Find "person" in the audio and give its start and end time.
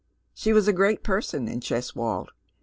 1.03-1.47